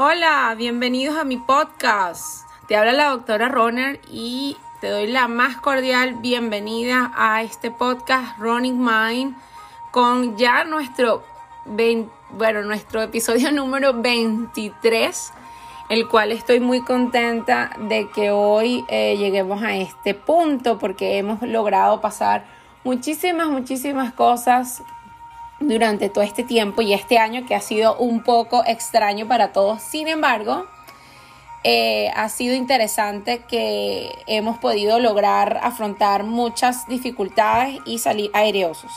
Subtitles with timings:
[0.00, 2.48] Hola, bienvenidos a mi podcast.
[2.68, 8.38] Te habla la doctora Roner y te doy la más cordial bienvenida a este podcast
[8.38, 9.36] Running Mind
[9.90, 11.24] con ya nuestro,
[12.30, 15.32] bueno, nuestro episodio número 23,
[15.88, 21.42] el cual estoy muy contenta de que hoy eh, lleguemos a este punto porque hemos
[21.42, 22.46] logrado pasar
[22.84, 24.80] muchísimas, muchísimas cosas
[25.60, 29.82] durante todo este tiempo y este año que ha sido un poco extraño para todos.
[29.82, 30.66] Sin embargo,
[31.64, 38.92] eh, ha sido interesante que hemos podido lograr afrontar muchas dificultades y salir aireosos.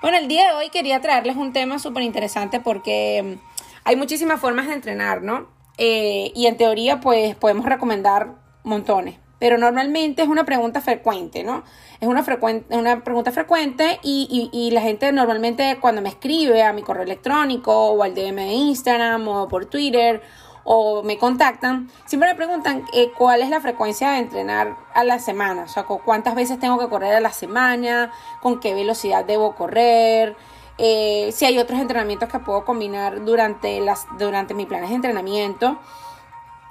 [0.00, 4.40] Bueno, el día de hoy quería traerles un tema súper interesante porque mm, hay muchísimas
[4.40, 5.48] formas de entrenar, ¿no?
[5.78, 11.62] Eh, y en teoría, pues podemos recomendar montones pero normalmente es una pregunta frecuente, ¿no?
[12.00, 12.24] Es una,
[12.70, 18.02] una pregunta frecuente y, la gente normalmente cuando me escribe a mi correo electrónico o
[18.02, 20.22] al DM de Instagram o por Twitter
[20.64, 25.18] o me contactan, siempre me preguntan eh, cuál es la frecuencia de entrenar a la
[25.18, 29.54] semana, o sea, cuántas veces tengo que correr a la semana, con qué velocidad debo
[29.54, 30.36] correr,
[30.76, 35.78] eh, si hay otros entrenamientos que puedo combinar durante, las, durante mis planes de entrenamiento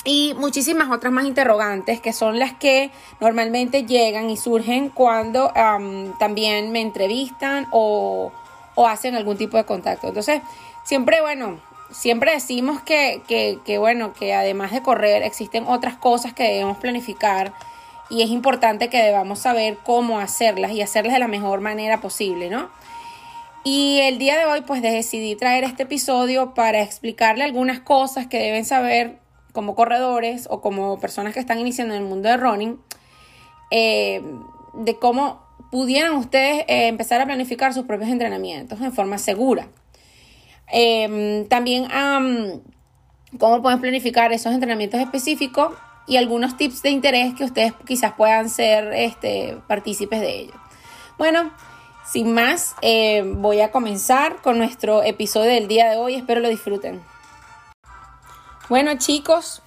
[0.07, 5.51] y muchísimas otras más interrogantes que son las que normalmente llegan y surgen cuando
[6.17, 8.31] también me entrevistan o,
[8.87, 10.07] hacen algún tipo de contacto.
[10.07, 10.41] Entonces,
[10.85, 11.59] siempre, bueno,
[11.91, 17.51] siempre decimos que, que, bueno, que además de correr existen otras cosas que debemos planificar
[18.09, 22.49] y es importante que debamos saber cómo hacerlas y hacerlas de la mejor manera posible,
[22.49, 22.69] ¿no?
[23.65, 28.39] Y el día de hoy pues decidí traer este episodio para explicarle algunas cosas que
[28.39, 29.26] deben saber
[29.57, 32.79] como corredores o como personas que están iniciando en el mundo de running,
[33.71, 34.21] eh,
[34.75, 35.41] de cómo
[35.71, 39.67] pudieran ustedes eh, empezar a planificar sus propios entrenamientos en forma segura.
[40.67, 41.87] Em, también
[43.39, 45.73] cómo pueden planificar esos entrenamientos específicos
[46.05, 50.55] y algunos tips de interés que ustedes quizás puedan ser este, partícipes de ellos.
[51.17, 51.51] Bueno,
[52.05, 56.13] sin más, eh, voy a comenzar con nuestro episodio del día de hoy.
[56.13, 57.01] Espero lo disfruten.
[58.69, 59.61] Bueno chicos,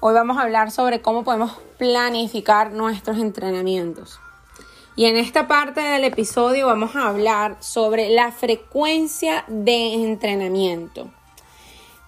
[0.00, 4.20] hoy vamos a hablar sobre cómo podemos planificar nuestros entrenamientos.
[4.96, 11.10] Y en esta parte del episodio vamos a hablar sobre la frecuencia de entrenamiento.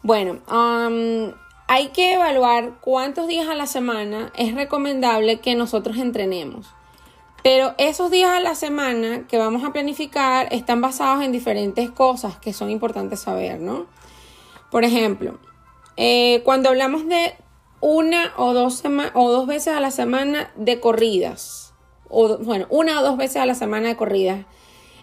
[0.03, 1.35] Bueno, um,
[1.69, 6.69] hay que evaluar cuántos días a la semana es recomendable que nosotros entrenemos.
[7.43, 12.39] Pero esos días a la semana que vamos a planificar están basados en diferentes cosas
[12.39, 13.85] que son importantes saber, ¿no?
[14.71, 15.39] Por ejemplo,
[15.97, 17.35] eh, cuando hablamos de
[17.81, 18.83] una o dos,
[19.15, 21.75] o dos veces a la semana de corridas,
[22.09, 24.47] o bueno, una o dos veces a la semana de corridas,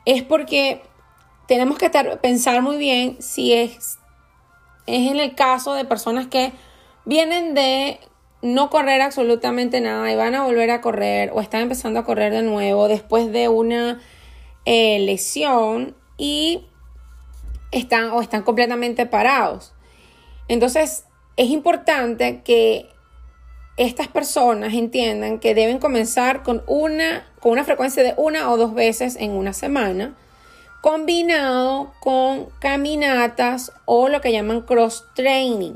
[0.06, 0.82] es porque
[1.48, 1.90] tenemos que
[2.22, 4.00] pensar muy bien si es,
[4.88, 6.54] en el caso de personas que
[7.06, 8.00] vienen de
[8.42, 12.34] no correr absolutamente nada y van a volver a correr o están empezando a correr
[12.34, 14.00] de nuevo después de una
[14.66, 16.66] eh, lesión y
[17.72, 19.74] están o están completamente parados.
[20.52, 21.06] Entonces,
[21.38, 22.90] es importante que
[23.78, 28.74] estas personas entiendan que deben comenzar con una, con una frecuencia de una o dos
[28.74, 30.14] veces en una semana,
[30.82, 35.76] combinado con caminatas o lo que llaman cross training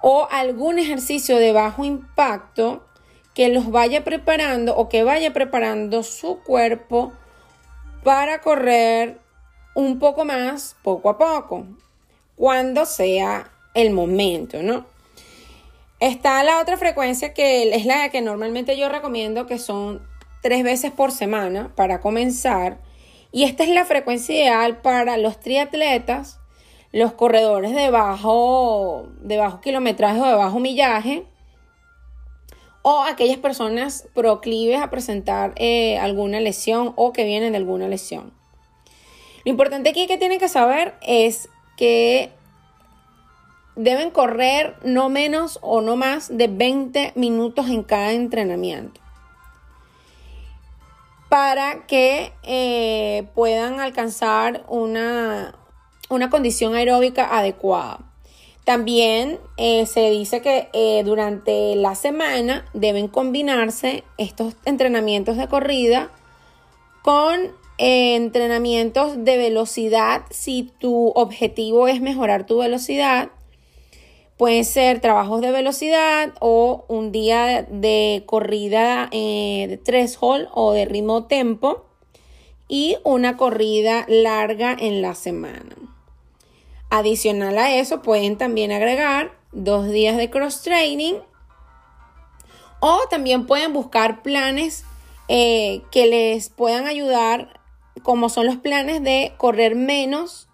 [0.00, 2.86] o algún ejercicio de bajo impacto
[3.34, 7.12] que los vaya preparando o que vaya preparando su cuerpo
[8.04, 9.20] para correr
[9.74, 11.66] un poco más poco a poco
[12.40, 14.86] cuando sea el momento, ¿no?
[16.00, 20.00] Está la otra frecuencia que es la que normalmente yo recomiendo, que son
[20.40, 22.80] tres veces por semana para comenzar.
[23.30, 26.40] Y esta es la frecuencia ideal para los triatletas,
[26.92, 31.26] los corredores de bajo, de bajo kilometraje o de bajo millaje,
[32.80, 38.32] o aquellas personas proclives a presentar eh, alguna lesión o que vienen de alguna lesión.
[39.44, 42.30] Lo importante aquí que tienen que saber es que
[43.74, 49.00] deben correr no menos o no más de 20 minutos en cada entrenamiento
[51.30, 55.54] para que eh, puedan alcanzar una,
[56.10, 58.00] una, condición aeróbica adecuada.
[58.64, 66.10] También eh, se dice que eh, durante la semana deben combinarse estos entrenamientos de corrida
[67.00, 73.30] con entrenamientos de velocidad si tu objetivo es mejorar tu velocidad.
[74.36, 80.72] Pueden ser trabajos de velocidad o un día de corrida eh, de tres hall o
[80.72, 81.86] de ritmo tempo
[82.68, 85.74] y una corrida larga en la semana.
[86.90, 91.14] Adicional a eso, pueden también agregar dos días de cross training
[92.80, 94.84] o también pueden buscar planes
[95.28, 97.59] eh, que les puedan ayudar,
[98.02, 100.48] como son los planes de correr menos,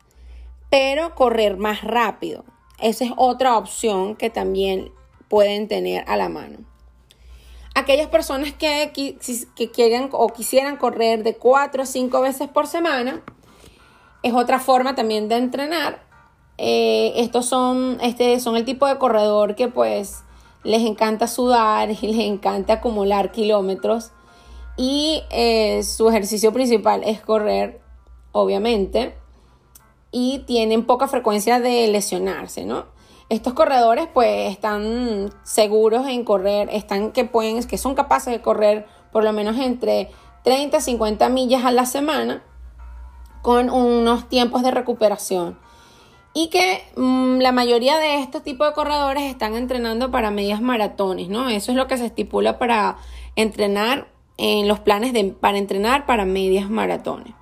[0.71, 2.45] pero correr más rápido.
[2.81, 4.93] Esa es otra opción que también
[5.29, 6.59] pueden tener a la mano.
[7.75, 8.93] Aquellas personas que,
[9.55, 13.23] que quieran o quisieran correr de 4 o 5 veces por semana,
[14.23, 16.07] es otra forma también de entrenar
[16.59, 20.23] eh, estos son, este, son el tipo de corredor que pues
[20.65, 24.13] les encanta sudar y les encanta acumular kilómetros.
[24.77, 27.81] Y eh, su ejercicio principal es correr,
[28.33, 29.15] obviamente.
[30.11, 32.87] Y tienen poca frecuencia de lesionarse, ¿no?
[33.29, 38.87] Estos corredores pues están seguros en correr, están que pueden, que son capaces de correr
[39.11, 40.11] por lo menos entre
[40.45, 42.45] 30 a 50 millas a la semana
[43.43, 45.59] con unos tiempos de recuperación
[46.35, 51.29] y que mm, la mayoría de estos tipos de corredores están entrenando para medias maratones,
[51.29, 51.49] ¿no?
[51.49, 52.99] Eso es lo que se estipula para
[53.37, 57.35] entrenar en los planes de, para entrenar para medias maratones.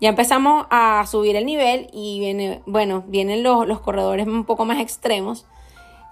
[0.00, 4.64] Ya empezamos a subir el nivel y viene, bueno, vienen los, los corredores un poco
[4.64, 5.46] más extremos,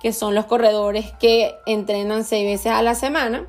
[0.01, 3.47] que son los corredores que entrenan seis veces a la semana.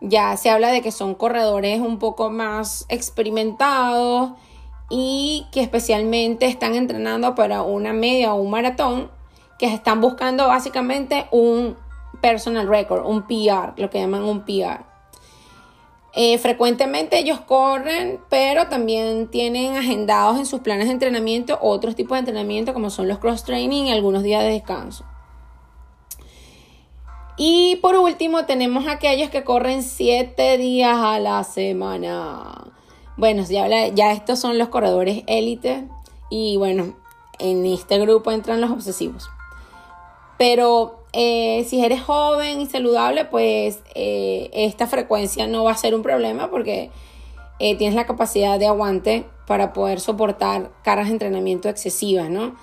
[0.00, 4.32] Ya se habla de que son corredores un poco más experimentados,
[4.90, 9.10] y que especialmente están entrenando para una media o un maratón,
[9.58, 11.76] que están buscando básicamente un
[12.20, 14.89] personal record, un PR, lo que llaman un PR.
[16.12, 22.16] Eh, frecuentemente ellos corren, pero también tienen agendados en sus planes de entrenamiento otros tipos
[22.16, 25.04] de entrenamiento como son los cross training y algunos días de descanso.
[27.36, 32.72] Y por último tenemos aquellos que corren 7 días a la semana.
[33.16, 35.88] Bueno, ya, ya estos son los corredores élite
[36.28, 36.96] y bueno,
[37.38, 39.30] en este grupo entran los obsesivos.
[40.38, 45.94] Pero eh, si eres joven y saludable, pues eh, esta frecuencia no va a ser
[45.94, 46.90] un problema porque
[47.58, 52.54] eh, tienes la capacidad de aguante para poder soportar cargas de entrenamiento excesivas, ¿no?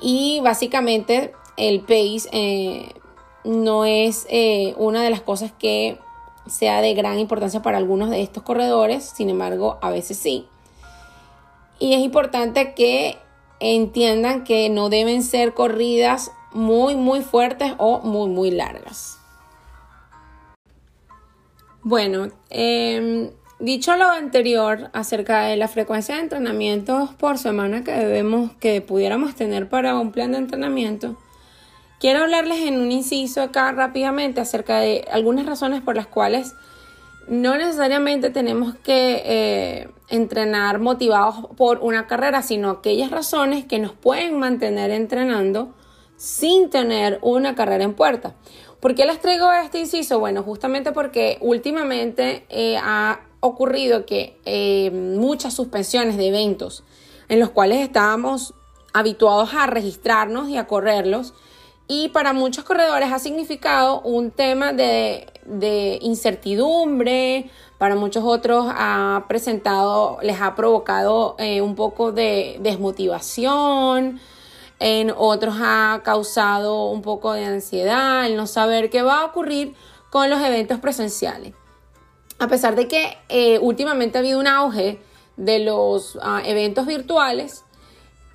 [0.00, 2.92] Y básicamente el pace
[3.44, 4.26] no es
[4.76, 5.98] una de las cosas que
[6.46, 10.46] sea de gran importancia para algunos de estos corredores, sin embargo, a veces sí.
[11.78, 13.18] Y es importante que
[13.60, 19.18] entiendan que no deben ser corridas muy, muy fuertes o muy, muy largas.
[21.82, 23.30] Bueno, em,
[23.60, 29.36] dicho lo anterior acerca de la frecuencia de entrenamientos por semana que debemos, que pudiéramos
[29.36, 31.16] tener para un plan de entrenamiento,
[31.98, 36.54] Quiero hablarles en un inciso acá rápidamente acerca de algunas razones por las cuales
[37.26, 43.92] no necesariamente tenemos que eh, entrenar motivados por una carrera, sino aquellas razones que nos
[43.92, 45.74] pueden mantener entrenando
[46.16, 48.34] sin tener una carrera en puerta.
[48.80, 50.18] ¿Por qué les traigo este inciso?
[50.18, 56.84] Bueno, justamente porque últimamente eh, ha ocurrido que eh, muchas suspensiones de eventos
[57.28, 58.54] en los cuales estábamos
[58.92, 61.34] habituados a registrarnos y a correrlos,
[61.88, 70.18] y para muchos corredores ha significado un tema de, incertidumbre, para muchos otros ha presentado,
[70.22, 74.18] les ha provocado eh, un poco de desmotivación,
[74.78, 79.74] en otros ha causado un poco de ansiedad, el no saber qué va a ocurrir
[80.10, 81.54] con los eventos presenciales.
[82.38, 85.00] A pesar de que eh, últimamente ha habido un auge
[85.36, 87.64] de los ah, eventos virtuales,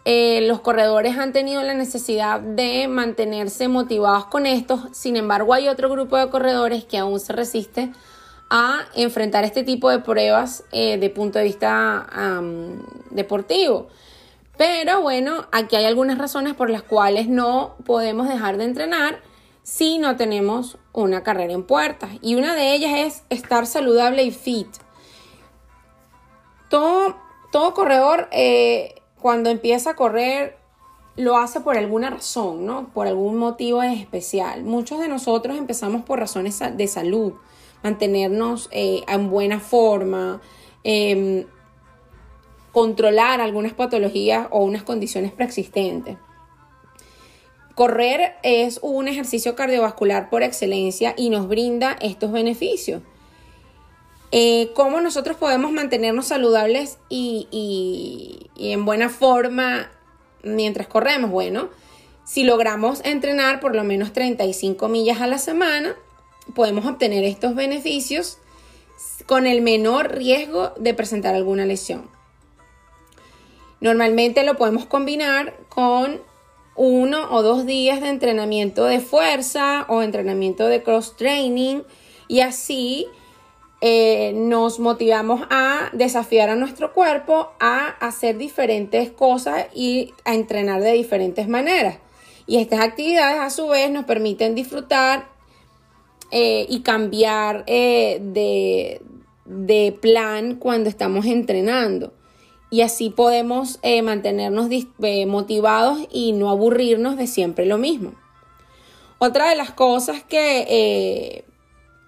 [0.03, 5.67] eh, los corredores han tenido la necesidad de mantenerse motivados con esto, sin embargo hay
[5.67, 7.91] otro grupo de corredores que aún se resiste
[8.49, 12.41] a enfrentar este tipo de pruebas eh, de punto de vista
[13.11, 13.87] deportivo.
[14.61, 19.19] Pero bueno, aquí hay algunas razones por las cuales no podemos dejar de entrenar
[19.63, 22.11] si no tenemos una carrera en puertas.
[22.21, 24.67] Y una de ellas es estar saludable y fit.
[26.69, 27.17] Todo,
[27.51, 30.59] todo corredor eh, cuando empieza a correr
[31.15, 32.89] lo hace por alguna razón, ¿no?
[32.93, 34.63] Por algún motivo especial.
[34.63, 37.33] Muchos de nosotros empezamos por razones de salud,
[37.81, 40.39] mantenernos eh, en buena forma,
[40.83, 41.47] em,
[42.71, 46.17] controlar algunas patologías o unas condiciones preexistentes.
[47.75, 53.01] Correr es un ejercicio cardiovascular por excelencia y nos brinda estos beneficios.
[54.33, 59.89] Eh, ¿Cómo nosotros podemos mantenernos saludables y, en buena forma
[60.43, 61.31] mientras corremos?
[61.31, 61.69] Bueno,
[62.23, 65.95] si logramos entrenar por lo menos 35 millas a la semana,
[66.53, 68.37] podemos obtener estos beneficios
[69.25, 72.20] con el menor riesgo de presentar alguna lesión.
[73.81, 76.21] Normalmente lo podemos combinar con
[76.75, 81.81] uno o dos días de entrenamiento de fuerza o entrenamiento de cross training
[82.27, 83.07] y así
[83.81, 90.81] eh, nos motivamos a desafiar a nuestro cuerpo a hacer diferentes cosas y a entrenar
[90.81, 91.97] de diferentes maneras.
[92.45, 95.27] Y estas actividades a su vez nos permiten disfrutar
[96.29, 98.19] eh, y cambiar eh,
[99.45, 102.13] de plan cuando estamos entrenando
[102.71, 108.13] y así podemos eh, mantenernos eh, motivados y no aburrirnos de siempre lo mismo.
[109.19, 111.45] Otra de las cosas que, eh,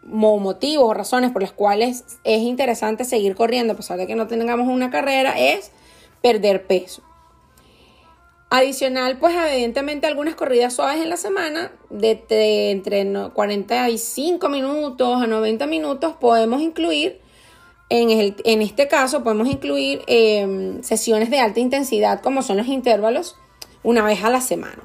[0.05, 4.27] motivos o razones por las cuales es interesante seguir corriendo a pesar de que no
[4.27, 5.71] tengamos una carrera es
[6.21, 7.03] perder peso.
[8.49, 15.65] Adicional, pues evidentemente algunas corridas suaves en la semana, de, entre 45 minutos a 90
[15.67, 17.19] minutos, podemos incluir
[17.89, 23.37] en, este caso podemos incluir em, sesiones de alta intensidad como son los intervalos
[23.83, 24.83] una vez a la semana.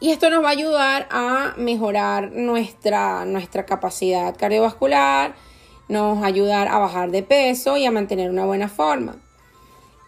[0.00, 5.34] Y esto nos va a ayudar a mejorar nuestra, nuestra capacidad cardiovascular,
[5.88, 9.16] nos va ayudar a bajar de peso y a mantener una buena forma.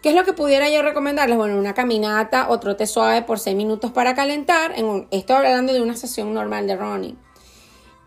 [0.01, 1.37] ¿Qué es lo que pudiera yo recomendarles?
[1.37, 4.73] Bueno, una caminata o trote suave por 6 minutos para calentar.
[4.77, 7.17] En estoy hablando de una sesión normal de running.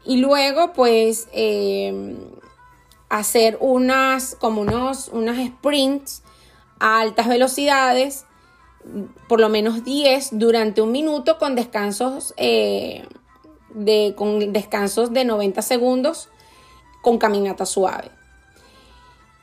[0.05, 2.17] Y luego, pues, em,
[3.13, 6.23] hacer unas, como unos, unas sprints
[6.81, 8.25] a altas velocidades,
[9.29, 13.07] por lo menos 10 durante un minuto con descansos, eh,
[13.75, 16.31] de, con descansos de 90 segundos
[17.03, 18.11] con caminata suave.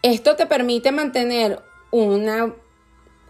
[0.02, 1.62] Esto te permite mantener
[1.92, 2.56] una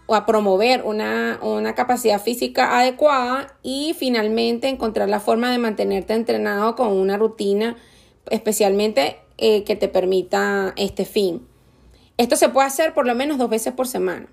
[0.06, 6.74] o promover una, una, capacidad física adecuada y finalmente encontrar la forma de mantenerte entrenado
[6.76, 7.76] con una rutina,
[8.30, 11.46] especialmente eh, que te permita este fin.
[12.16, 14.28] Esto se puede hacer por lo menos dos veces por semana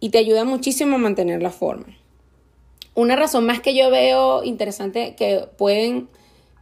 [0.00, 1.86] y te ayuda muchísimo a mantener la forma.
[2.94, 6.08] Una razón más que yo veo interesante que pueden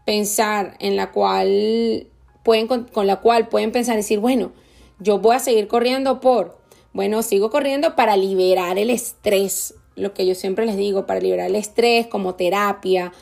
[0.07, 2.07] pensar en la cual
[2.43, 4.53] pueden con, la cual pueden pensar decir, bueno,
[4.99, 6.59] yo voy a seguir corriendo por,
[6.93, 11.49] bueno, sigo corriendo para liberar el estrés, lo que yo siempre les digo, para liberar
[11.49, 13.13] el estrés como terapia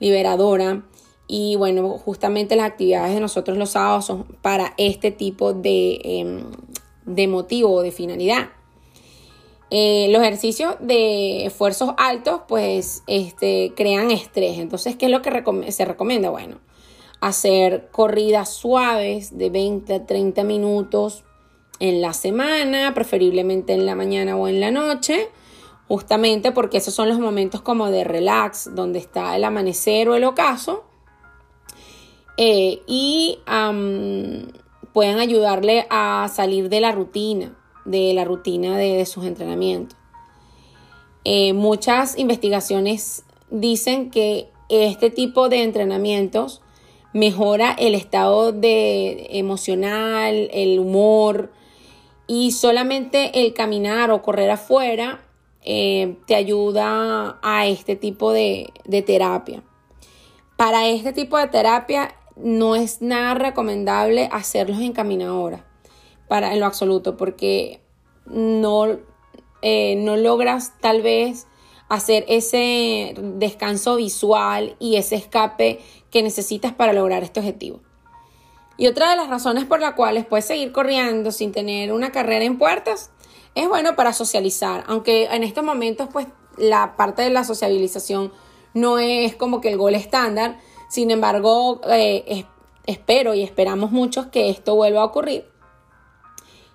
[0.00, 0.82] liberadora.
[1.30, 7.30] Y bueno, justamente las actividades de nosotros los sábados son para este tipo de, em,
[7.30, 8.48] motivo o de finalidad.
[9.70, 14.58] Eh, los ejercicios de esfuerzos altos pues este, crean estrés.
[14.58, 15.30] Entonces, ¿qué es lo que
[15.70, 16.30] se recomienda?
[16.30, 16.60] Bueno,
[17.20, 21.24] hacer corridas suaves de 20 a 30 minutos
[21.78, 25.28] en la semana, preferiblemente en la mañana o en la noche,
[25.88, 30.24] justamente porque esos son los momentos como de relax, donde está el amanecer o el
[30.24, 30.87] ocaso
[32.40, 33.40] eh, y
[34.92, 39.98] puedan ayudarle a salir de la rutina, de la rutina de, sus entrenamientos.
[41.24, 46.62] Eh, muchas investigaciones dicen que este tipo de entrenamientos
[47.12, 51.50] mejora el estado de emocional, el humor
[52.28, 55.24] y solamente el caminar o correr afuera
[55.64, 58.72] eh, te ayuda a este tipo de
[59.04, 59.64] terapia.
[60.56, 65.64] Para este tipo de terapia no es nada recomendable hacerlos en caminadora,
[66.28, 67.80] para, en lo absoluto, porque
[68.26, 68.98] no,
[69.62, 71.46] eh, no logras tal vez
[71.88, 75.80] hacer ese descanso visual y ese escape
[76.10, 77.80] que necesitas para lograr este objetivo.
[78.76, 82.44] Y otra de las razones por las cuales puedes seguir corriendo sin tener una carrera
[82.44, 83.10] en puertas
[83.54, 88.32] es bueno para socializar, aunque en estos momentos pues la parte de la sociabilización
[88.74, 92.46] no es como que el gol estándar, sin embargo, eh,
[92.86, 95.44] espero y esperamos muchos que esto vuelva a ocurrir.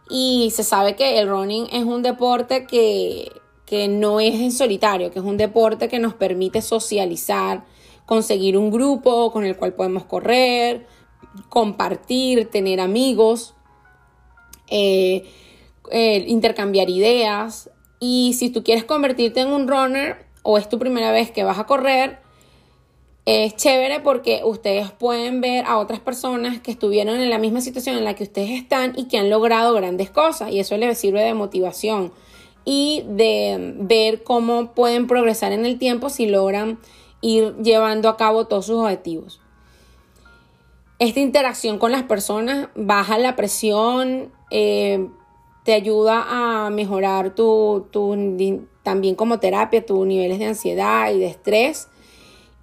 [0.10, 3.32] Y se sabe que el running es un deporte que,
[3.66, 7.66] que no es en solitario, que es un deporte que nos permite socializar,
[8.06, 10.86] conseguir un grupo con el cual podemos correr,
[11.50, 13.56] compartir, tener amigos,
[14.68, 15.28] eh,
[15.92, 17.72] eh, intercambiar ideas.
[18.00, 21.58] Y si tú quieres convertirte en un runner o es tu primera vez que vas
[21.58, 22.20] a correr,
[23.26, 27.98] es chévere porque ustedes pueden ver a otras personas que estuvieron en la misma situación
[27.98, 31.22] en la que ustedes están y que han logrado grandes cosas y eso les sirve
[31.22, 32.12] de motivación
[32.66, 36.80] y de ver cómo pueden progresar en el tiempo si logran
[37.22, 39.40] ir llevando a cabo todos sus objetivos.
[41.00, 45.08] Esta interacción con las personas baja la presión, eh,
[45.64, 46.26] te ayuda
[46.66, 51.88] a mejorar tu, tu, también como terapia tus niveles de ansiedad y de estrés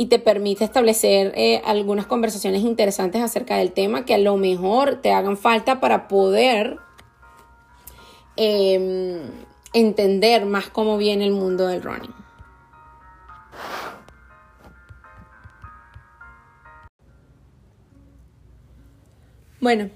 [0.01, 5.03] y te permite establecer eh, algunas conversaciones interesantes acerca del tema que a lo mejor
[5.03, 6.79] te hagan falta para poder
[8.35, 9.21] em,
[9.75, 12.15] entender más cómo viene el mundo del running.
[19.61, 19.91] Bueno,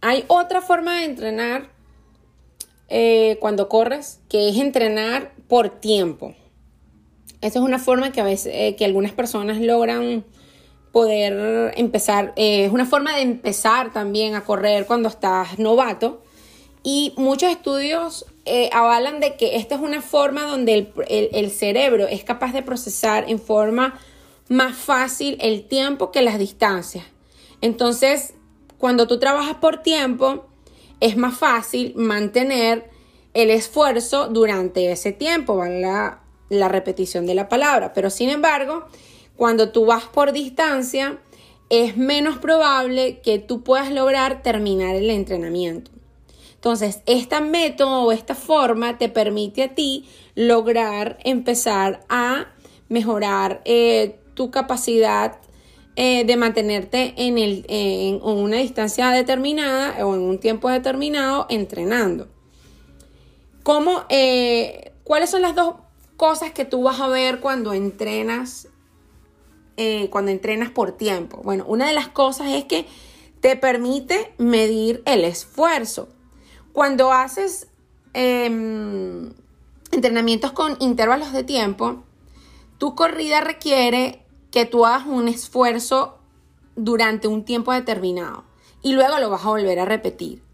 [0.00, 1.68] hay otra forma de entrenar
[2.88, 6.36] eh, cuando corres, que es entrenar por tiempo.
[7.40, 10.24] Esa es una forma que a veces eh, que algunas personas logran
[10.92, 16.22] poder empezar, eh, es una forma de empezar también a correr cuando estás novato.
[16.82, 18.24] Y muchos estudios
[18.72, 23.38] avalan de que esta es una forma donde el cerebro es capaz de procesar en
[23.38, 24.00] forma
[24.48, 27.04] más fácil el tiempo que las distancias.
[27.60, 28.34] Entonces,
[28.78, 30.46] cuando tú trabajas por tiempo,
[31.00, 32.90] es más fácil mantener
[33.34, 35.54] el esfuerzo durante ese tiempo,
[36.48, 37.92] la, repetición de la palabra.
[37.92, 38.86] Pero sin embargo,
[39.36, 41.18] cuando tú vas por distancia,
[41.70, 45.90] es menos probable que tú puedas lograr terminar el entrenamiento.
[46.54, 52.48] Entonces, este método o esta forma te permite a ti lograr empezar a
[52.88, 55.38] mejorar eh, tu capacidad
[56.00, 62.28] eh, de mantenerte en, el, una distancia determinada o en un tiempo determinado entrenando.
[63.64, 65.74] ¿Cómo, eh, ¿Cuáles son las dos
[66.18, 68.68] cosas que tú vas a ver cuando entrenas,
[69.76, 71.40] eh, cuando entrenas por tiempo?
[71.44, 72.86] Bueno, una de las cosas es que
[73.40, 76.08] te permite medir el esfuerzo.
[76.72, 77.68] Cuando haces
[78.14, 79.32] em,
[79.92, 82.02] entrenamientos con intervalos de tiempo,
[82.78, 86.18] tu corrida requiere que tú hagas un esfuerzo
[86.74, 88.42] durante un tiempo determinado
[88.82, 90.47] y luego lo vas a volver a repetir.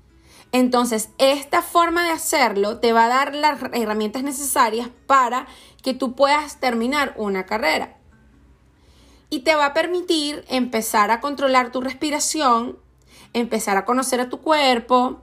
[0.55, 5.49] Entonces, esta forma de hacerlo te va a dar las herramientas necesarias para
[5.83, 7.97] que tú puedas terminar una carrera.
[9.31, 12.79] Y te va a permitir empezar a controlar tu respiración,
[13.33, 15.23] empezar a conocer a tu cuerpo,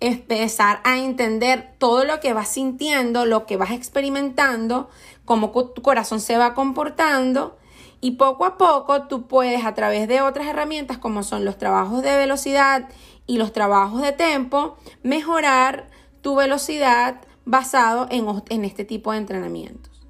[0.00, 4.90] empezar a entender todo lo que vas sintiendo, lo que vas experimentando,
[5.24, 7.56] cómo tu corazón se va comportando
[8.00, 12.02] y poco a poco tú puedes a través de otras herramientas como son los trabajos
[12.02, 12.88] de velocidad
[13.32, 15.86] y los trabajos de tempo mejorar
[16.20, 20.06] tu velocidad basado en, en este tipo de entrenamientos.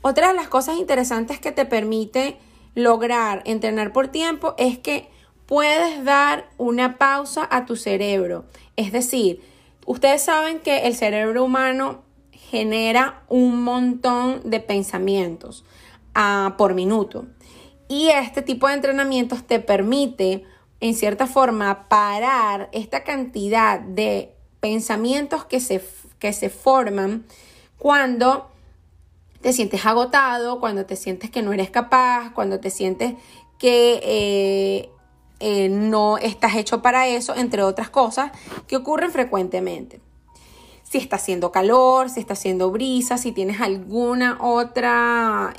[0.00, 2.36] Otra de las cosas interesantes que te permite
[2.76, 5.10] lograr entrenar por tiempo es que
[5.46, 8.44] puedes dar una pausa a tu cerebro.
[8.76, 9.42] Es decir,
[9.84, 15.64] ustedes saben que el cerebro humano genera un montón de pensamientos
[16.56, 17.26] por minuto.
[17.88, 20.44] Y este tipo de entrenamientos te permite,
[20.80, 25.84] en cierta forma, parar esta cantidad de pensamientos que se,
[26.18, 27.26] que se forman
[27.78, 28.50] cuando
[29.40, 33.14] te sientes agotado, cuando te sientes que no eres capaz, cuando te sientes
[33.58, 34.90] que eh,
[35.40, 38.32] eh, no estás hecho para eso, entre otras cosas
[38.66, 40.00] que ocurren frecuentemente.
[40.82, 45.54] Si está haciendo calor, si está haciendo brisa, si tienes alguna otra,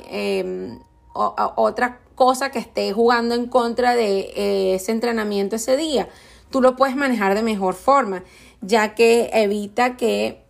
[1.14, 6.08] otra cosa que esté jugando en contra de eh, ese entrenamiento ese día.
[6.50, 8.24] Tú lo puedes manejar de mejor forma,
[8.62, 10.44] ya que evita que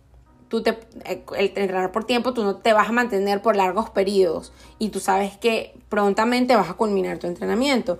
[0.48, 3.88] tú te, eh, el entrenar por tiempo, tú no te vas a mantener por largos
[3.88, 7.98] periodos y tú sabes que prontamente vas a culminar tu entrenamiento.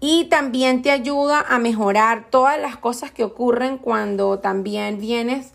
[0.00, 5.52] Y también te ayuda a mejorar todas las cosas que ocurren cuando también vienes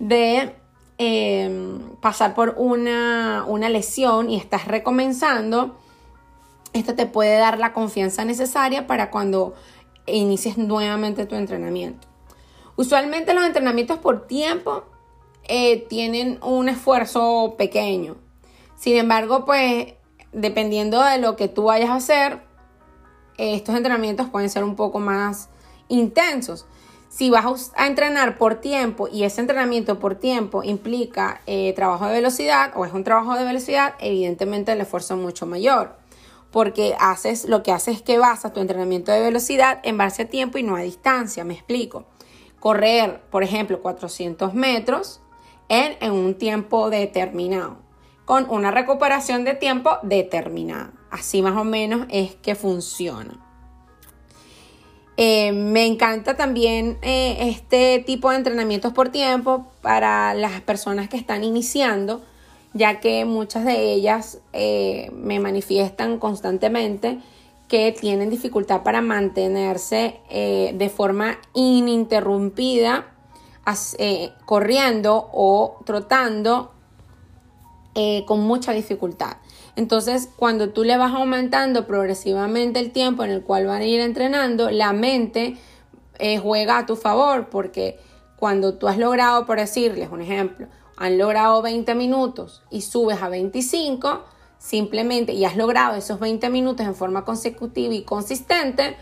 [0.00, 0.56] de
[0.98, 5.76] em, pasar por una, una lesión y estás recomenzando,
[6.74, 9.54] esto te puede dar la confianza necesaria para cuando
[10.06, 12.06] inicies nuevamente tu entrenamiento.
[12.76, 14.84] Usualmente los entrenamientos por tiempo
[15.44, 18.16] eh, tienen un esfuerzo pequeño.
[18.76, 19.94] Sin embargo, pues
[20.32, 22.42] dependiendo de lo que tú vayas a hacer,
[23.38, 25.48] estos entrenamientos pueden ser un poco más
[25.88, 26.66] intensos.
[27.08, 32.14] Si vas a entrenar por tiempo y ese entrenamiento por tiempo implica eh, trabajo de
[32.14, 36.03] velocidad o es un trabajo de velocidad, evidentemente el esfuerzo es mucho mayor.
[36.54, 40.28] Porque haces, lo que haces es que basas tu entrenamiento de velocidad en base a
[40.28, 41.42] tiempo y no a distancia.
[41.42, 42.04] Me explico.
[42.60, 45.20] Correr, por ejemplo, 400 metros
[45.68, 47.78] en, un tiempo determinado,
[48.24, 50.92] con una recuperación de tiempo determinada.
[51.10, 53.40] Así más o menos es que funciona.
[55.16, 61.16] Eh, me encanta también eh, este tipo de entrenamientos por tiempo para las personas que
[61.16, 62.24] están iniciando,
[62.74, 67.18] ya que muchas de ellas eh, me manifiestan constantemente
[67.68, 73.06] que tienen dificultad para mantenerse de forma ininterrumpida
[74.44, 76.72] corriendo o trotando
[78.26, 79.38] con mucha dificultad.
[79.76, 84.00] Entonces, cuando tú le vas aumentando progresivamente el tiempo en el cual van a ir
[84.00, 85.56] entrenando, la mente
[86.18, 87.98] eh, juega a tu favor porque
[88.36, 93.28] cuando tú has logrado, por decirles un ejemplo, han logrado 20 minutos y subes a
[93.28, 94.24] 25,
[94.58, 98.96] simplemente y has logrado esos 20 minutos en forma consecutiva y consistente,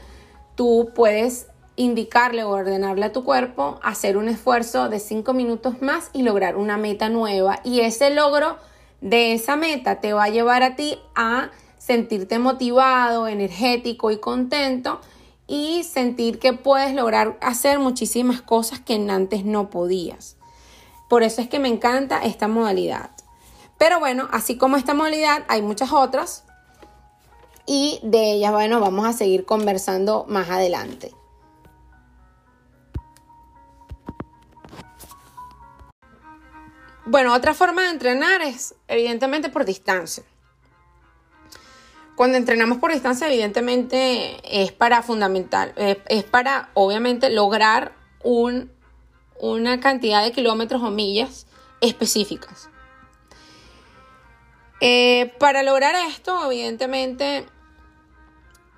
[0.54, 6.10] tú puedes indicarle o ordenarle a tu cuerpo hacer un esfuerzo de 5 minutos más
[6.12, 7.60] y lograr una meta nueva.
[7.64, 8.56] Y ese logro
[9.00, 15.00] de esa meta te va a llevar a ti a sentirte motivado, energético y contento
[15.46, 20.36] y sentir que puedes lograr hacer muchísimas cosas que antes no podías.
[21.12, 23.10] Por eso es que me encanta esta modalidad.
[23.76, 26.44] Pero bueno, así como esta modalidad, hay muchas otras
[27.66, 31.12] y de ellas, bueno, vamos a seguir conversando más adelante.
[37.04, 40.24] Bueno, otra forma de entrenar es evidentemente por distancia.
[42.16, 47.92] Cuando entrenamos por distancia, evidentemente es para fundamental, es para obviamente lograr
[48.24, 48.72] un,
[49.42, 51.46] una cantidad de kilómetros o millas
[51.80, 52.70] específicas.
[54.80, 57.46] Eh, para lograr esto, evidentemente,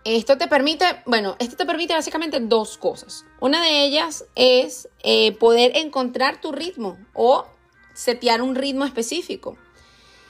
[0.05, 3.27] esto te permite, bueno, esto te permite básicamente dos cosas.
[3.40, 7.46] Una de ellas es eh, poder encontrar tu ritmo o
[7.92, 9.59] setear un ritmo específico.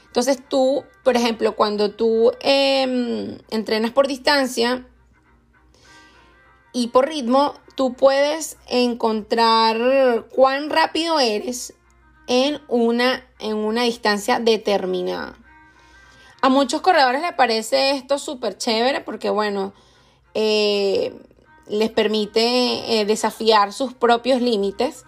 [0.06, 4.86] Entonces tú, por ejemplo, cuando tú em, entrenas por distancia
[6.72, 11.74] y por ritmo, tú puedes encontrar cuán rápido eres
[12.26, 15.36] en una, en una distancia determinada.
[16.40, 19.72] A muchos corredores les parece esto súper chévere porque, bueno,
[20.34, 21.14] eh,
[21.66, 25.04] les permite eh, desafiar sus propios límites.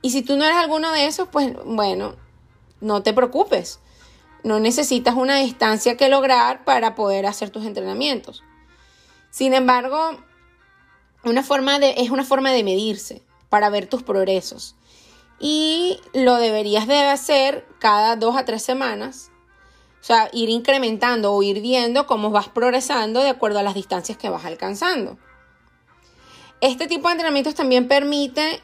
[0.00, 2.16] Y si tú no eres alguno de esos, pues bueno,
[2.80, 3.80] no te preocupes.
[4.44, 8.42] No necesitas una distancia que lograr para poder hacer tus entrenamientos.
[9.30, 10.16] Sin embargo,
[11.28, 14.74] una forma de, es una forma de medirse para ver tus progresos.
[15.40, 19.30] Y lo deberías de hacer cada dos a tres semanas.
[20.00, 24.16] O sea, ir incrementando o ir viendo cómo vas progresando de acuerdo a las distancias
[24.18, 25.18] que vas alcanzando.
[26.60, 28.60] Este tipo de entrenamientos también permite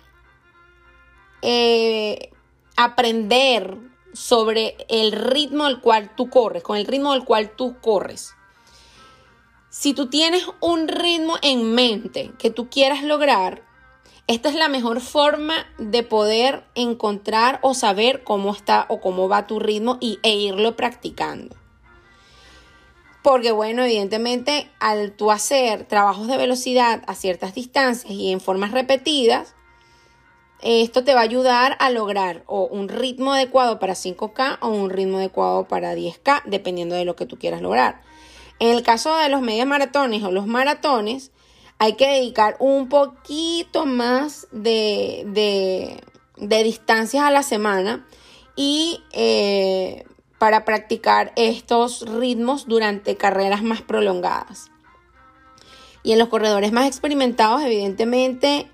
[1.43, 2.31] eh,
[2.77, 3.79] aprender
[4.13, 8.35] sobre el ritmo al cual tú corres, con el ritmo al cual tú corres.
[9.77, 13.65] Si tú tienes un ritmo en mente que tú quieras lograr,
[14.29, 19.49] esta es la mejor forma de poder encontrar o saber cómo está o cómo va
[19.49, 21.57] tu ritmo y, e irlo practicando.
[23.25, 28.71] Porque bueno, evidentemente al tú hacer trabajos de velocidad a ciertas distancias y en formas
[28.71, 29.57] repetidas,
[30.63, 34.91] esto te va a ayudar a lograr o un ritmo adecuado para 5K o un
[34.91, 38.14] ritmo adecuado para 10K, dependiendo de lo que tú quieras lograr.
[38.65, 41.33] En el caso de los medios maratones o los maratones,
[41.79, 46.01] hay que dedicar un poquito más de,
[46.39, 48.07] distancias a la semana
[48.57, 50.07] y eh,
[50.39, 54.71] para practicar estos ritmos durante carreras más prolongadas.
[56.03, 58.71] Y en los corredores más experimentados, evidentemente,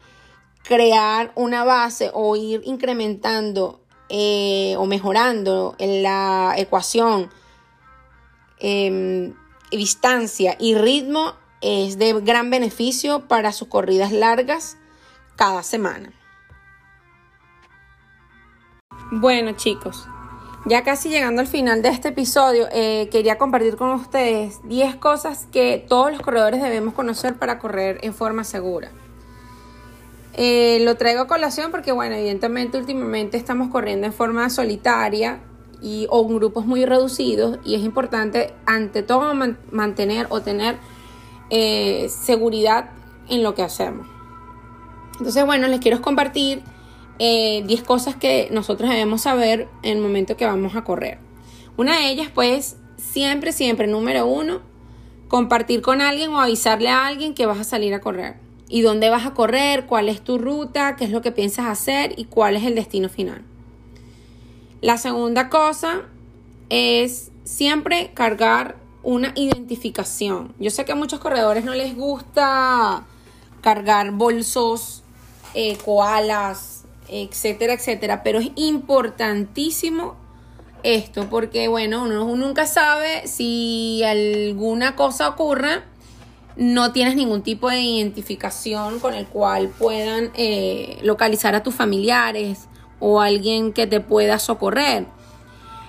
[0.63, 7.29] crear una base o ir incrementando eh, o mejorando en la ecuación
[8.61, 9.35] em,
[9.71, 14.77] distancia y ritmo es de gran beneficio para sus corridas largas
[15.37, 16.13] cada semana.
[19.13, 20.07] Bueno chicos,
[20.67, 25.47] ya casi llegando al final de este episodio, eh, quería compartir con ustedes 10 cosas
[25.51, 28.91] que todos los corredores debemos conocer para correr en forma segura.
[30.35, 35.41] Eh, lo traigo a colación porque, bueno, evidentemente últimamente estamos corriendo en forma solitaria
[35.83, 39.35] y, o grupos muy reducidos y es importante ante todo
[39.71, 40.77] mantener o tener
[41.51, 42.91] eh, seguridad
[43.29, 44.07] en lo que hacemos.
[45.19, 46.63] Entonces, bueno, les quiero compartir
[47.19, 51.19] 10 eh, cosas que nosotros debemos saber en el momento que vamos a correr.
[51.77, 54.61] Una de ellas, pues, siempre, siempre, número uno,
[55.29, 58.37] compartir con alguien o avisarle a alguien que vas a salir a correr
[58.71, 62.15] y dónde vas a correr, cuál es tu ruta, qué es lo que piensas hacer
[62.17, 63.43] y cuál es el destino final.
[64.81, 66.03] La segunda cosa
[66.71, 70.55] es siempre cargar una identificación.
[70.59, 73.05] Yo sé que a muchos corredores no les gusta
[73.61, 75.03] cargar bolsos,
[75.53, 80.17] eh, koalas, etcétera, etcétera, pero es importantísimo
[80.83, 85.85] esto porque, bueno, uno nunca sabe si alguna cosa ocurra
[86.57, 92.70] no tienes ningún tipo de identificación con el cual puedan eh, localizar a tus familiares
[93.01, 95.07] o alguien que te pueda socorrer.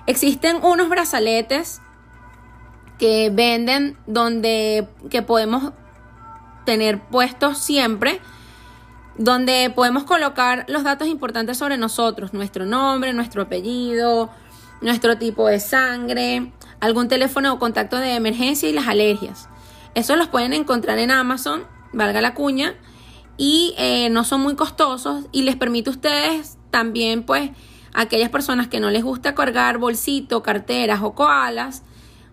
[0.08, 1.82] Existen unos brazaletes
[2.98, 5.74] que venden donde que podemos
[6.66, 8.22] tener puestos siempre
[9.18, 14.30] donde podemos colocar los datos importantes sobre nosotros, nuestro nombre, nuestro apellido,
[14.82, 19.50] nuestro tipo de sangre, algún teléfono o contacto de emergencia y las alergias.
[19.94, 22.76] Eso los pueden encontrar en Amazon, valga la cuña,
[23.38, 27.52] y eh, no son muy costosos y les permite a ustedes también, pues,
[27.94, 31.84] aquellas personas que no les gusta cargar bolsito, carteras o koalas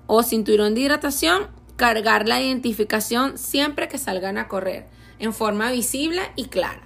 [0.07, 4.87] o cinturón de hidratación, cargar la identificación siempre que salgan a correr
[5.19, 6.83] en forma visible y clara.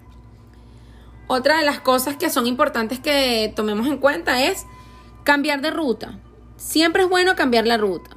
[1.29, 4.67] Otra de las cosas que son importantes que tomemos en cuenta es
[5.25, 6.19] cambiar de ruta.
[6.57, 8.11] Siempre es bueno cambiar la ruta.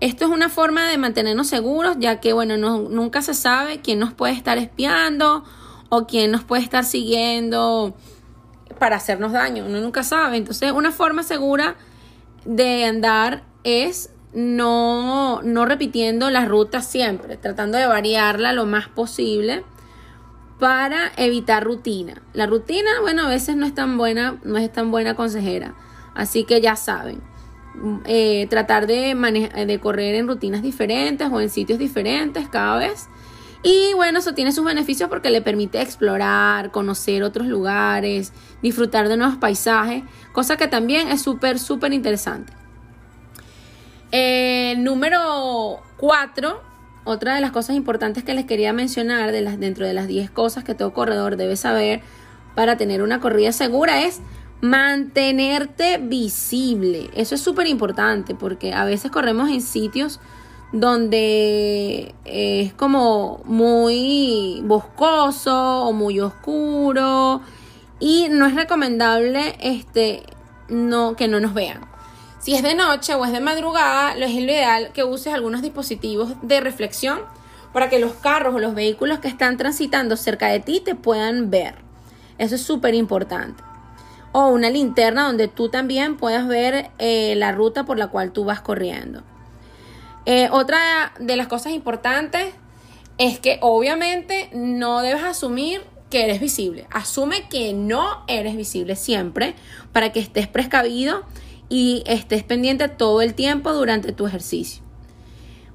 [0.00, 4.12] Esto es una forma de mantenernos seguros, ya que, bueno, nunca se sabe quién nos
[4.12, 5.44] puede estar espiando
[5.88, 7.94] o quién nos puede estar siguiendo
[8.78, 9.64] para hacernos daño.
[9.66, 10.36] Uno nunca sabe.
[10.36, 11.76] Entonces, una forma segura
[12.44, 19.64] de andar es no, no repitiendo la ruta siempre, tratando de variarla lo más posible
[20.58, 22.22] para evitar rutina.
[22.32, 25.74] La rutina, bueno, a veces no es tan buena, no es tan buena consejera.
[26.14, 27.20] Así que ya saben,
[28.06, 29.14] eh, tratar de,
[29.66, 33.08] de correr en rutinas diferentes o en sitios diferentes cada vez.
[33.64, 39.16] Y bueno, eso tiene sus beneficios porque le permite explorar, conocer otros lugares, disfrutar de
[39.16, 42.52] nuevos paisajes, cosa que también es súper, súper interesante.
[44.12, 46.62] Eh, número 4,
[47.04, 50.74] otra de las cosas importantes que les quería mencionar dentro de las 10 cosas que
[50.74, 52.02] todo corredor debe saber
[52.54, 54.20] para tener una corrida segura es
[54.64, 57.10] Mantenerte visible.
[57.14, 60.20] Eso es súper importante porque a veces corremos en sitios
[60.74, 67.40] donde es como muy boscoso o muy oscuro
[68.00, 70.24] y no es recomendable este
[70.68, 71.80] no que no nos vean.
[72.40, 75.62] Si es de noche o es de madrugada, lo es lo ideal que uses algunos
[75.62, 77.20] dispositivos de reflexión
[77.72, 81.50] para que los carros o los vehículos que están transitando cerca de ti te puedan
[81.50, 81.76] ver.
[82.36, 83.62] Eso es súper importante
[84.32, 88.44] o una linterna donde tú también puedas ver eh, la ruta por la cual tú
[88.44, 89.22] vas corriendo.
[90.26, 92.54] Eh, otra de las cosas importantes
[93.18, 96.86] es que obviamente no debes asumir que eres visible.
[96.90, 99.54] Asume que no eres visible siempre
[99.92, 101.24] para que estés precavido
[101.68, 104.82] y estés pendiente todo el tiempo durante tu ejercicio.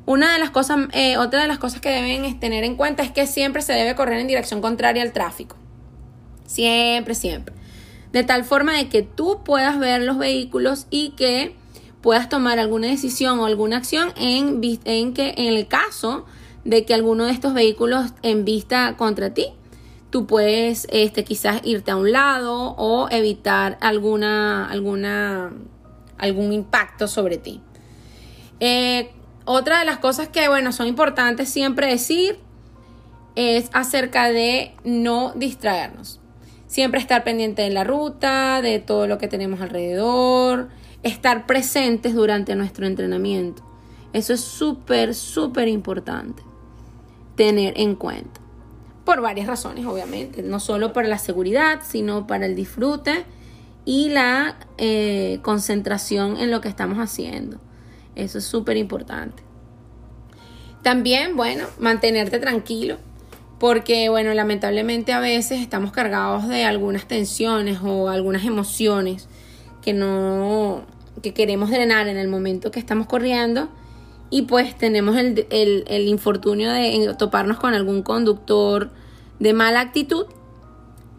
[0.05, 3.11] Una de las cosas, eh, otra de las cosas que deben tener en cuenta es
[3.11, 5.55] que siempre se debe correr en dirección contraria al tráfico.
[6.45, 7.53] Siempre, siempre
[8.11, 11.55] de tal forma de que tú puedas ver los vehículos y que
[12.01, 16.25] puedas tomar alguna decisión o alguna acción en, que en el caso
[16.63, 19.47] de que alguno de estos vehículos en vista contra ti,
[20.09, 25.51] tú puedes este, quizás irte a un lado o evitar alguna, alguna,
[26.17, 27.61] algún impacto sobre ti.
[28.59, 29.11] Eh,
[29.45, 32.39] otra de las cosas que, bueno, son importantes siempre decir
[33.35, 36.19] es acerca de no distraernos.
[36.67, 40.69] Siempre estar pendiente de la ruta, de todo lo que tenemos alrededor,
[41.03, 43.63] estar presentes durante nuestro entrenamiento.
[44.13, 46.43] Eso es súper, súper importante
[47.35, 48.41] tener en cuenta.
[49.05, 50.43] Por varias razones, obviamente.
[50.43, 53.25] No solo para la seguridad, sino para el disfrute
[53.85, 57.59] y la eh, concentración en lo que estamos haciendo.
[58.15, 59.43] Eso es súper importante.
[60.83, 62.97] También, bueno, mantenerte tranquilo
[63.59, 69.27] porque bueno, lamentablemente a veces estamos cargados de algunas tensiones o algunas emociones
[69.81, 70.83] que no
[71.21, 73.67] que queremos drenar en el momento que estamos corriendo
[74.29, 78.91] y pues tenemos el, el, infortunio de toparnos con algún conductor
[79.39, 80.27] de mala actitud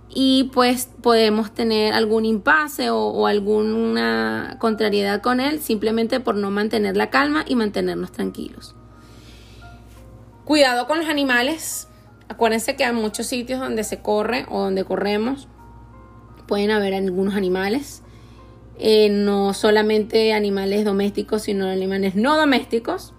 [0.09, 6.51] y pues podemos tener algún impasse o, o, alguna contrariedad con él simplemente por no
[6.51, 8.75] mantener la calma y mantenernos tranquilos.
[10.45, 11.89] Cuidado con los animales,
[12.31, 15.49] Acuérdense que hay muchos sitios donde se corre o donde corremos.
[16.47, 18.05] Pueden haber algunos animales.
[18.83, 23.13] Eh, no solamente animales domésticos, sino animales no domésticos.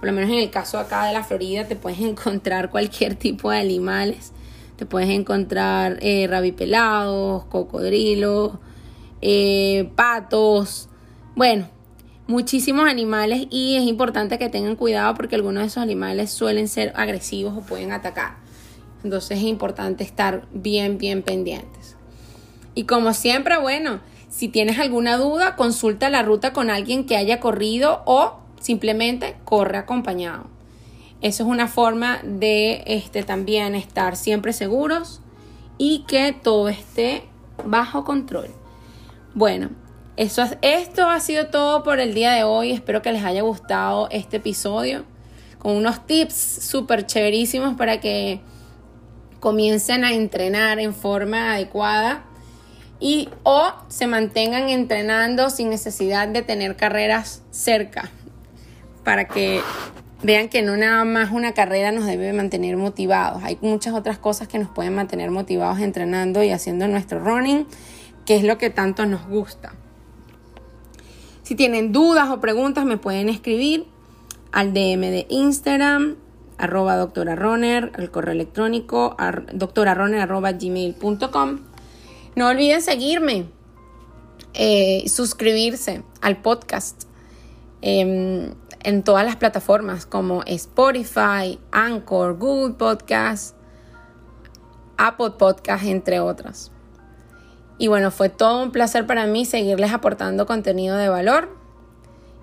[0.00, 3.52] Por lo menos en el caso acá de la Florida te puedes encontrar cualquier tipo
[3.52, 4.32] de animales.
[4.76, 8.58] Te puedes encontrar eh, rabipelados, cocodrilos,
[9.22, 10.88] eh, patos.
[11.36, 11.68] Bueno,
[12.26, 16.92] muchísimos animales y es importante que tengan cuidado porque algunos de esos animales suelen ser
[16.96, 18.38] agresivos o pueden atacar.
[19.04, 21.94] Entonces es importante estar bien, bien pendientes.
[22.74, 24.00] Y como siempre, bueno,
[24.34, 29.78] si tienes alguna duda, consulta la ruta con alguien que haya corrido o simplemente corre
[29.78, 30.46] acompañado.
[31.20, 35.20] Eso es una forma de este, también estar siempre seguros
[35.78, 37.22] y que todo esté
[37.64, 38.48] bajo control.
[39.34, 39.70] Bueno,
[40.16, 42.72] eso, esto ha sido todo por el día de hoy.
[42.72, 45.04] Espero que les haya gustado este episodio
[45.60, 48.40] con unos tips súper chéverísimos para que
[49.38, 52.24] comiencen a entrenar en forma adecuada
[53.00, 58.10] y o se mantengan entrenando sin necesidad de tener carreras cerca
[59.04, 59.60] para que
[60.22, 63.42] vean que no nada más una carrera nos debe mantener motivados.
[63.44, 67.66] Hay muchas otras cosas que nos pueden mantener motivados entrenando y haciendo nuestro running,
[68.24, 69.74] que es lo que tanto nos gusta.
[71.42, 73.86] Si tienen dudas o preguntas me pueden escribir
[74.50, 76.16] al DM de Instagram,
[76.56, 79.14] arroba doctora Roner, al correo electrónico
[79.52, 81.73] doctoraroner arroba gmail.com.
[82.36, 83.46] No olviden seguirme,
[84.54, 87.04] eh, suscribirse al podcast
[87.80, 93.56] em, en todas las plataformas como Spotify, Anchor, Google Podcast,
[94.96, 96.72] Apple Podcast, entre otras.
[97.78, 101.56] Y bueno, fue todo un placer para mí seguirles aportando contenido de valor.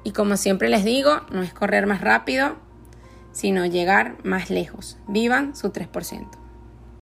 [0.04, 2.56] Y como siempre les digo, no es correr más rápido,
[3.32, 4.98] sino llegar más lejos.
[5.08, 6.41] Vivan su 3%.